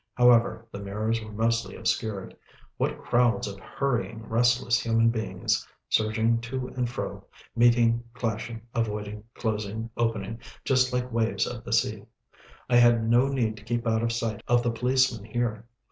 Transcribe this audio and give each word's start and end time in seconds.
However, 0.15 0.67
the 0.71 0.79
mirrors 0.79 1.23
were 1.23 1.31
mostly 1.31 1.75
obscured 1.75 2.35
what 2.77 2.97
crowds 3.03 3.47
of 3.47 3.59
hurrying, 3.59 4.27
restless 4.27 4.79
human 4.79 5.11
beings 5.11 5.67
surging 5.89 6.39
to 6.41 6.69
and 6.69 6.89
fro, 6.89 7.23
meeting, 7.55 8.03
clashing, 8.15 8.63
avoiding, 8.73 9.25
closing, 9.35 9.91
opening 9.95 10.39
just 10.65 10.91
like 10.91 11.11
waves 11.11 11.45
of 11.45 11.63
the 11.63 11.71
sea. 11.73 12.05
I 12.67 12.77
had 12.77 13.07
no 13.07 13.27
need 13.27 13.57
to 13.57 13.63
keep 13.63 13.85
out 13.85 14.01
of 14.01 14.11
sight 14.11 14.41
of 14.47 14.63
the 14.63 14.71
policemen 14.71 15.23
here. 15.25 15.67